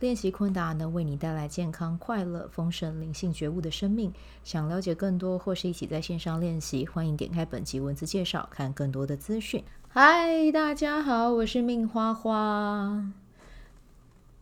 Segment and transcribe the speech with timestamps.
[0.00, 4.12] 练习昆达能为你带来健康、快乐、丰盛、灵性觉悟的生命。
[4.42, 9.62] 想了解更多或是一起在线上练习，欢迎点开本集文字介绍，看更多的资讯。
[9.88, 13.12] 嗨，大家好，我是命花花。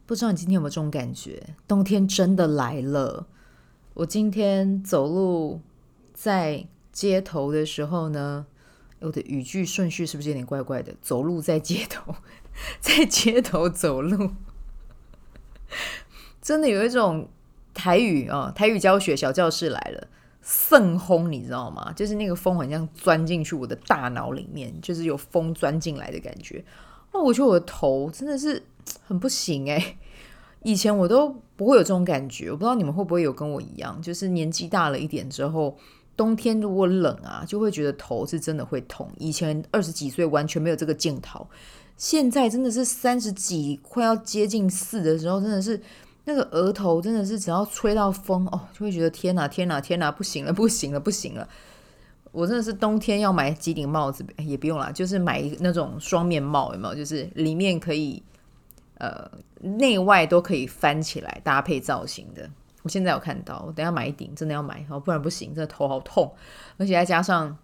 [0.06, 1.55] 不知道你今天有没有这种感觉？
[1.69, 3.27] 冬天真的来了。
[3.95, 5.61] 我今天走路
[6.14, 8.47] 在街头的时候呢，
[9.00, 10.95] 我的语句顺序是不是有点怪怪的？
[11.03, 12.14] 走路在街头，
[12.80, 14.30] 在街头走路。
[16.41, 17.28] 真的有一种
[17.73, 20.09] 台语啊、台语教学小教室来了，
[20.42, 21.92] 圣风你知道吗？
[21.95, 26.64] 就是那个风好像钻进去我的大脑里面，就是有风钻进来的感觉。
[27.12, 28.62] 哦，我觉得我的头真的是
[29.06, 29.97] 很不行哎，
[30.62, 35.79] 以前我都不会有这种感觉，我不知道你们会不会有跟我一样，就是年纪大了一点之后，
[36.17, 39.09] 冬天如果冷啊，就会觉得头是真的会痛。
[39.19, 41.47] 以前二十几岁完全没有这个镜头。
[42.03, 45.81] 现在真的是三十几，快要接近四的时候，真的是
[46.25, 51.48] 那个额头真的是只要吹到风哦，就会觉得天哪，天哪，天哪，不行了，不行了，不行了！
[52.33, 56.95] 我真的是冬天要买几顶帽子，也不用啦，就是买一那种双面帽，有没有？
[56.97, 58.20] 就是里面可以
[58.98, 59.30] 呃
[59.61, 62.50] 内外都可以翻起来搭配造型的。
[62.83, 66.34] 我现在有看到，我等下买一顶，真的要买哦，不然不行，真的头好痛，
[66.78, 67.56] 而且再加上。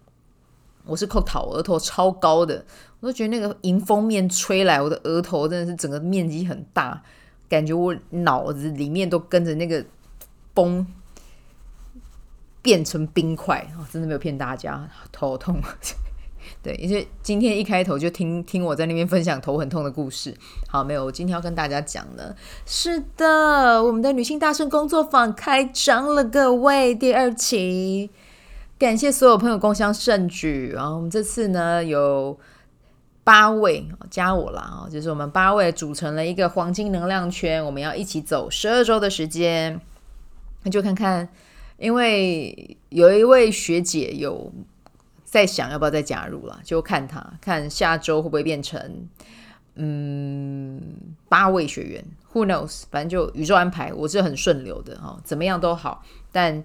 [0.89, 2.65] 我是靠头，额头超高的，
[2.99, 7.01] 我都觉得那个迎风面吹来，我的额头真的是整个面积很大，
[7.47, 9.85] 感觉我脑子里面都跟着那个
[10.55, 10.85] 风
[12.61, 15.61] 变成冰块，哦，真的没有骗大家，头痛。
[16.63, 20.35] 对，因为今天一开头就听听我在那边分享头很痛的故事。
[20.67, 22.35] 好，没有，我今天要跟大家讲的，
[22.65, 28.09] 是的，我们的女性大圣工作坊开张了，各位，第二期。
[28.79, 32.39] 感谢所有朋友共襄盛举，然后我们这次呢有
[33.25, 39.81] 八位加我啦，啊，就是我们八位组成了一个黄金能量圈，我们要一起走十二周的时间，
[40.63, 41.27] 那就看看，
[41.77, 44.49] 因为有一位学姐有
[45.25, 49.09] 在想要不要再加入了，就看她看下周会不会变成
[49.75, 50.81] 嗯
[51.27, 52.83] 八位学员，Who knows？
[52.89, 56.01] 反正就宇宙安排，我是很顺流的哈，怎么样都好，
[56.31, 56.63] 但。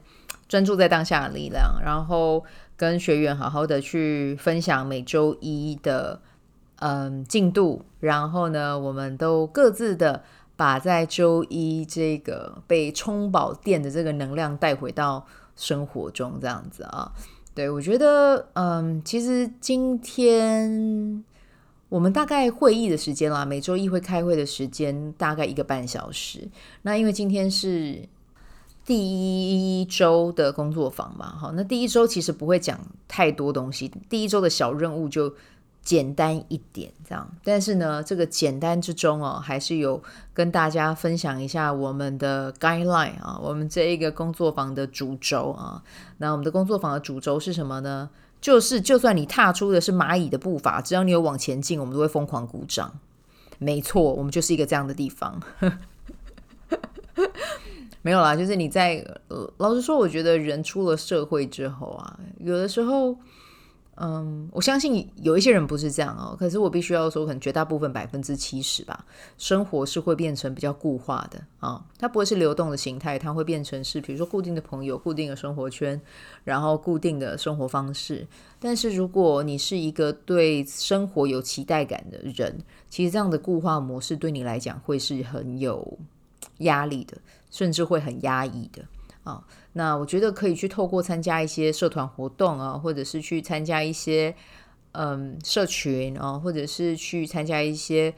[0.48, 2.44] 专注在当下的力量，然后
[2.76, 6.20] 跟学员好好的去分享每周一的
[6.76, 10.22] 嗯进度，然后呢，我们都各自的
[10.54, 17.12] 把在周一这个被充饱电的这个能量带回到生活中，这样子啊。
[17.54, 21.24] 对，我觉得嗯，其实今天
[21.88, 26.48] 我们大概会议的时间啦，每周一会开会的时间大概一个半小时。
[26.82, 28.08] 那因为今天是。
[28.84, 32.78] 第一周的工作坊嘛，好，那第一周其实不会讲
[33.08, 35.34] 太多东西，第一周的小任务就
[35.82, 37.26] 简单一点，这样。
[37.42, 40.02] 但是呢，这个简单之中哦，还是有
[40.34, 45.82] 跟大家分享一下我们的 guideline 啊，我们这一个工作坊的主轴啊。
[46.18, 48.10] 那我们的工作坊的主轴是什么呢？
[48.40, 52.92] 就是就算你踏出的是蚂蚁的步伐，只要你有往前进，我们都会疯狂鼓掌。
[53.58, 55.40] 没错，我们就是一个这样的地方。
[58.04, 63.16] 没有啦，就是你在，呃，老实说，我觉得人出了社会之后啊，有的时候，
[63.94, 69.06] 嗯，我相信有一些人不是这样哦，可是我必须要说，可能绝大部分百分之七十吧，
[69.38, 75.98] 生活是会变成比较固化的啊，它不会是流动的形态，它会变成是比如说固定的朋友、固定的生活圈，
[76.44, 78.26] 然后固定的生活方式。
[78.60, 82.54] 但是如果你是一个对生活有期待感的人，
[82.90, 85.98] 其实这样的固化模式对你来讲会是很有
[86.58, 87.16] 压力的。
[87.54, 88.84] 甚至会很压抑的
[89.22, 89.40] 啊，
[89.74, 94.34] 那我觉得可以去透过参加一些社团活动啊，或者是去参加一些
[94.90, 98.12] 嗯社群啊，或者是去参加一些，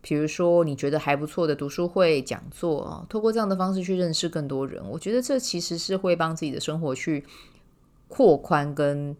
[0.00, 7.22] 比如说你觉得还不错的读书会讲座啊，透过这样的方式去认识更多人，我觉得这其实是会帮自己的生活去
[8.08, 9.14] 扩宽跟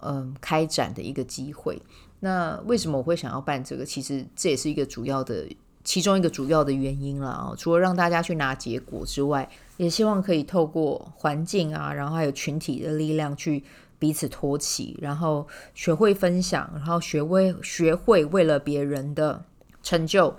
[0.00, 1.80] 嗯开展的一个机会。
[2.18, 3.84] 那为什么我会想要办这个？
[3.84, 5.46] 其实这也是一个主要的。
[5.90, 13.64] 其中一个主要的原因了啊，除了让大家去拿结果之外，也希望可以透过环境啊，然后还有群体的力量去
[13.98, 15.44] 彼此托起，然后
[15.74, 19.42] 学会分享，然后学会学会为了别人的
[19.82, 20.32] 成就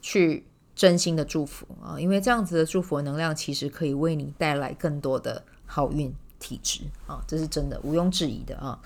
[0.00, 6.10] 去真心的祝福啊，因为这样子的祝福能量其实可以为你带来更多的好运。
[6.40, 8.78] 体质啊，这是真的，毋庸置疑的啊。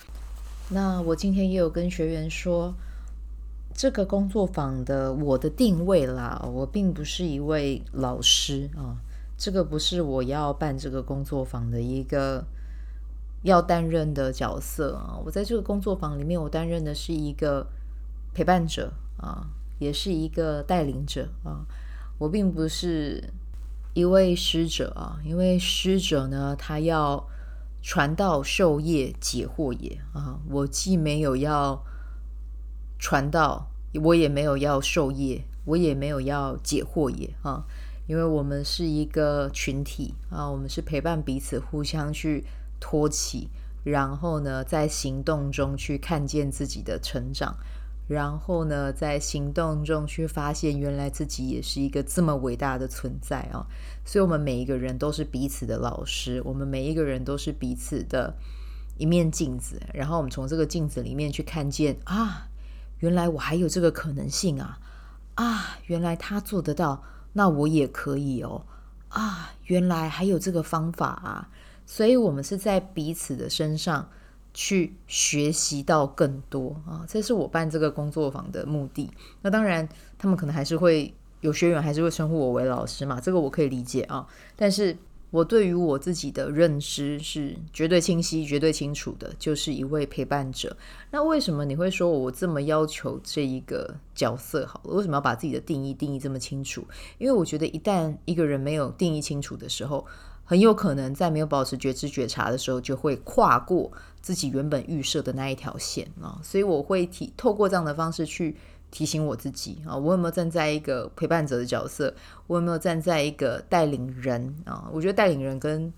[0.68, 2.74] 那我今天也有跟学员说，
[3.78, 8.98] 这个工作坊的我的定位啦，我并不是一位老师啊，
[9.36, 12.44] 这个不是我要办这个工作坊的一个
[13.44, 15.16] 要担任的角色啊。
[15.24, 17.68] 我在这个工作坊里面，我担任的是一个
[18.34, 19.46] 陪伴者啊，
[19.78, 21.64] 也是一个带领者啊。
[22.18, 23.32] 我并不是
[23.94, 27.24] 一位师者啊，因为师者呢，他要
[27.80, 30.40] 传道授业解惑也啊。
[30.50, 31.80] 我既没有要
[32.98, 33.68] 传道，
[34.02, 37.64] 我也没有要授业，我也没有要解惑也啊。
[38.06, 42.44] 因为我们是一个群体啊，我们是陪伴彼此，互相去
[42.80, 43.48] 托起，
[43.84, 47.56] 然后呢，在行动中去看见自己的成长。
[48.08, 53.66] 然后呢，在行动中去发现，原来自己也是一个这么伟大的存在啊！
[54.02, 58.34] 所以，我们每一个人都是彼此的老师，我们每一个人都是彼此的
[58.96, 59.78] 一面镜子。
[59.92, 62.47] 然后，我们从这个镜子里面去看见啊，
[62.98, 64.78] 原来我还有这个可能性啊！
[65.34, 67.02] 啊，原来他做得到，
[67.32, 68.64] 那我也可以哦！
[69.08, 71.48] 啊，原来还有这个方法啊！
[71.86, 74.08] 所以，我们是在彼此的身上。
[74.54, 79.08] 去学习到更多啊，这是我办这个工作坊的目的。
[79.42, 84.26] 那当然，他们可能还是会有学员，还是会称呼我为老师嘛，这个我可以理解啊。
[84.56, 84.96] 但是
[85.30, 90.74] 我对于我自己的认知是绝对清晰、绝对清楚的，就是一位陪伴者。
[91.10, 94.66] 那为什么你会说我这么要求这一个角色？
[94.66, 96.82] 好了，为什么要把自己的定义定义这么清楚？
[97.18, 100.06] 因为我觉得一旦一个人没有定义清楚的时候，
[100.44, 103.92] 很有可能在没有保持觉知觉察的时候，就会跨过
[104.22, 106.40] 自己原本预设的那一条线啊。
[106.42, 108.56] 所以我会提透过这样的方式去
[108.90, 112.14] 提醒我自己啊，我有没有站在一个陪伴者的角色？
[112.46, 114.88] 我有没有站在一个带领人啊？
[114.92, 115.92] 我觉得带领人跟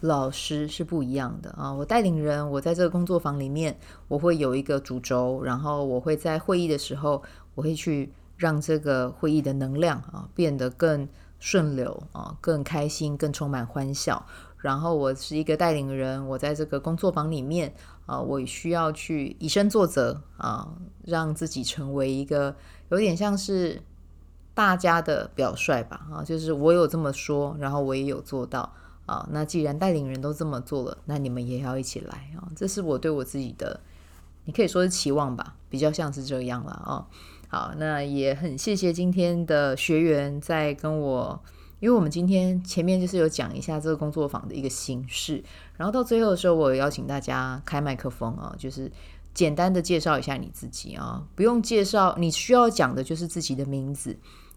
[0.00, 1.72] 老师是不一样的啊。
[1.72, 7.22] 我带领人，我在这个工作坊里面，我会有一个主轴，然后我会在会议的时候，
[7.54, 11.08] 我会去让这个会议的能量啊变得更。
[11.42, 14.26] 顺流啊，更开心，更充满欢笑。
[14.58, 17.72] 然后我是一个带领人，我在这个工作坊里面
[18.10, 20.68] 啊，我需要去以身作则啊，
[21.04, 22.56] 让自己成为一个
[22.88, 23.80] 有点像是
[24.52, 28.72] 大家的表率吧啊，就是我有这么说，然后我也有做到
[29.06, 29.28] 啊。
[29.30, 32.50] 那既然带领人都这么做了，那你们也要一起来啊。
[32.56, 33.78] 这是我对我自己的，
[34.44, 37.06] 你可以说是期望吧，比较像是这样了啊。
[37.46, 41.40] 好，那也很谢谢今天的学员在跟我，
[41.80, 45.42] 因为我们今天前面就是有讲一下这个工作坊的一个形式，
[45.76, 48.90] 然后到最后的时候，我邀请大家开麦克风啊，就是
[49.32, 54.14] 简单的介绍一下你自己啊，不用介绍，你需要讲的就是自己的名字，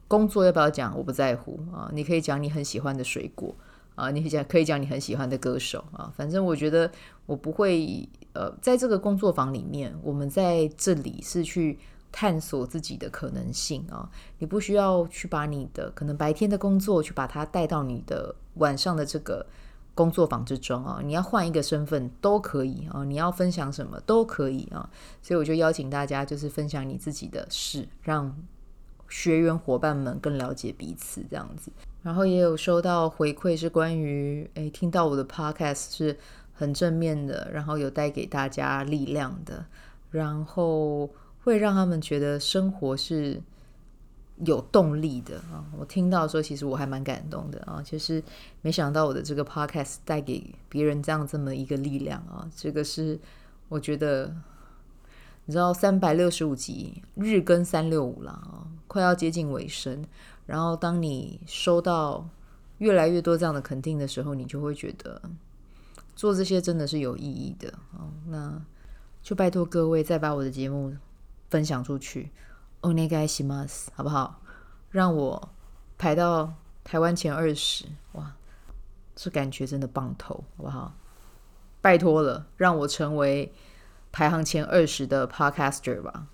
[0.07, 3.55] 工作要不要讲我不在乎啊，你可以讲你很喜欢的水果
[3.95, 6.91] 啊，你可以讲可以讲你很喜欢的歌手啊，反正我觉得
[7.25, 11.79] 我不会呃，在这个工作坊里面，我们在这里是去。
[12.13, 14.07] 探索自己的可能性啊！
[14.37, 19.43] 你不需要去把你的可能白天的工作去把它带到你的晚上的这个
[19.95, 21.01] 工作坊之中啊！
[21.03, 23.03] 你要换一个身份都可以啊！
[23.03, 24.87] 你要分享什么都可以啊！
[25.23, 28.37] 所以我就邀请大家就是分享你自己的事，让
[29.09, 31.71] 学员伙伴们更了解彼此这样子。
[32.03, 36.15] 然后也有收到回馈是关于诶，听到我的 podcast 是
[36.53, 39.65] 很正面的，然后有带给大家力量的，
[40.11, 41.09] 然后。
[41.43, 43.41] 会让他们觉得生活是
[44.45, 45.63] 有动力的啊！
[45.77, 48.21] 我听到说，其实我还蛮感动的啊，就是
[48.61, 52.49] 没想到我的这个 podcast 带给别人这样这么一个力量啊！
[52.55, 53.19] 这个是
[53.69, 54.33] 我觉得，
[55.45, 60.03] 你知道，三百六十五集日更三六五了啊，快要接近尾声。
[60.45, 62.27] 然后当你收到
[62.79, 65.21] 越来越多这样的肯定的时候，你就会觉得
[66.15, 68.09] 做这些真的是有意义的啊！
[68.27, 68.61] 那
[69.21, 70.93] 就拜托各位再把我的节目。
[71.52, 72.30] 分享出去，
[72.80, 74.40] お愿いします，好不好？
[74.90, 75.50] 让我
[75.96, 78.34] 排到台湾前二十，哇，
[79.14, 80.94] 这感觉真的棒透，好不好？
[81.80, 83.52] 拜托了，让我成为
[84.10, 86.26] 排行前二十的 podcaster 吧。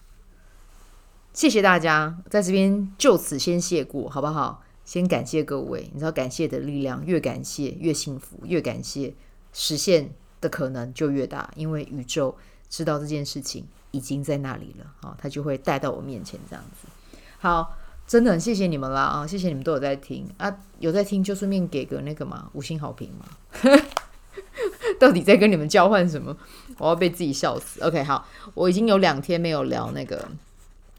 [1.32, 4.62] 谢谢大家，在这边就此先谢过，好不好？
[4.84, 9.14] 先感谢各位，你知道感谢的力量，越感谢越幸福，越感谢
[9.52, 12.36] 实现的可能就越大，因为宇宙
[12.69, 13.65] 知道这件事情。
[13.91, 16.87] 已经在那里了啊，他就会带到我面前这样子。
[17.39, 23.25] 好，真的很谢谢你们啦啊，谢谢你们都有在听啊，有在听就顺便给个那个嘛，五星好评嘛。
[24.99, 26.37] 到底在跟你们交换什么？
[26.77, 27.81] 我要被自己笑死。
[27.81, 28.23] OK，好，
[28.53, 30.29] 我已经有两天没有聊那个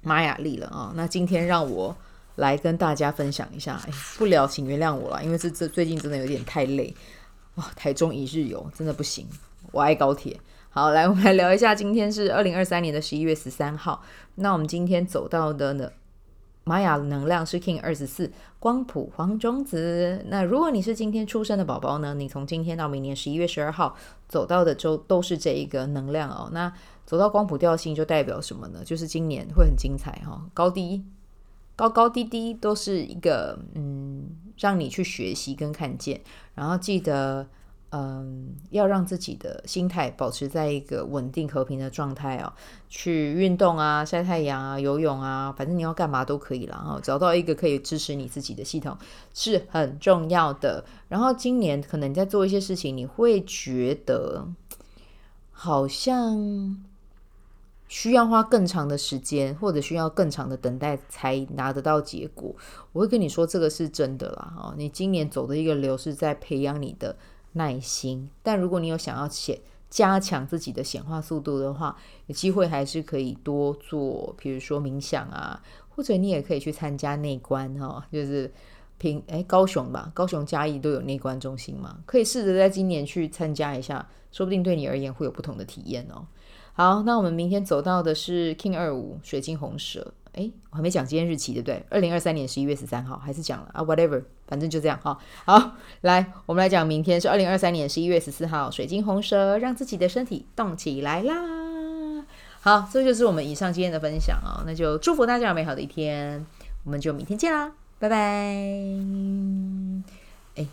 [0.02, 1.96] 玛雅历了啊，那今天让我
[2.34, 3.80] 来跟大家分享一下。
[3.86, 6.92] 哎，不聊请原谅我了，因为这这最近真的有点太累。
[7.54, 9.28] 哇，台中一日游真的不行，
[9.70, 10.36] 我爱高铁。
[10.72, 14.04] 好，来我们来聊一下，今天是二零二三年的十一月十三号。
[14.36, 15.90] 那我们今天走到的呢，
[16.62, 20.24] 玛雅能量是 King 二十四光谱黄种子。
[20.28, 23.96] 那如果你是今天出生的宝宝呢，你从今天到明年十一月十二号
[24.28, 26.48] 走到的周都是这一个能量哦。
[26.52, 26.72] 那
[27.04, 28.84] 走到光谱调性就代表什么呢？
[28.84, 31.04] 就是今年会很精彩哈、哦，高低
[31.74, 36.20] 高高低低都是一个嗯，让你去学习跟看见，
[36.54, 37.48] 然后记得。
[37.92, 42.52] 嗯，要让自己的心态保持在一个稳定和平的状态哦，
[42.88, 46.76] 去运动啊，晒太阳啊，游泳啊，反正你要干嘛都可以啦。
[46.76, 48.96] 哈，找到一个可以支持你自己的系统
[49.34, 50.84] 是很重要的。
[51.08, 54.46] 然后今年可能你在做一些事情，你会觉得
[55.50, 56.80] 好像
[57.88, 62.54] 需要花更长的时间，或者需要更长的等待才拿得到结果。
[62.92, 64.54] 我会跟你说，这个是真的啦。
[64.56, 67.16] 哦，你今年走的一个流是在培养你的。
[67.52, 78.52] 耐心，但如果你有想要显加强自己的显化速度的话，有机会还是可以多做，比如说冥想啊，或者你也可以去参加内观哈、哦，就是
[78.98, 86.24] 平诶高雄吧，高雄嘉义都有内观中心嘛，可以试着在今年去参加一下，说不定对你而言会有不同的体验哦。
[86.72, 90.14] 好，那我们明天走到的是 King 二五水晶红蛇。
[90.34, 91.84] 哎，我还没讲今天日期，对不对？
[91.90, 95.16] 二零二三年十一月十三号，还是讲了啊？Whatever，反正就这样哈。
[95.46, 101.34] 好，来，我们来讲明天是二零二三年十一月十四号，水晶红蛇，让自己的身体动起来啦。
[102.60, 104.64] 好，这就是我们以上今天的分享啊、哦。
[104.66, 106.44] 那就祝福大家有美好的一天，
[106.84, 108.16] 我们就明天见啦，拜拜。
[110.56, 110.66] 哎，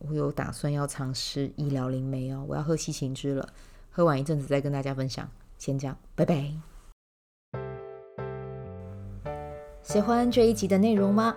[0.00, 3.48] 我有打算要尝试医疗灵媒哦，我要喝西芹汁了，
[3.90, 5.28] 喝完一阵子再跟大家分享。
[5.58, 6.52] 先这样，拜拜。
[9.82, 11.36] 喜欢这一集的内容吗？